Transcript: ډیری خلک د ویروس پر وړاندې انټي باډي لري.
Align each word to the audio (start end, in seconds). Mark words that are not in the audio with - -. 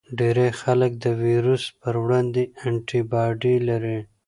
ډیری 0.19 0.49
خلک 0.61 0.91
د 1.03 1.05
ویروس 1.23 1.63
پر 1.81 1.93
وړاندې 2.03 2.43
انټي 2.67 3.01
باډي 3.11 3.55
لري. 3.69 3.99